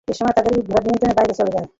এক 0.11 0.15
সময় 0.19 0.35
তাদের 0.37 0.53
উট 0.57 0.65
ও 0.67 0.67
ঘোড়া 0.69 0.83
নিয়ন্ত্রণের 0.85 1.17
বাইরে 1.19 1.33
চলে 1.39 1.51
যায়। 1.55 1.67